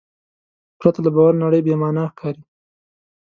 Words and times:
پرته 0.79 0.99
له 1.05 1.09
باور 1.15 1.33
نړۍ 1.43 1.61
بېمانا 1.67 2.03
ښکاري. 2.11 2.43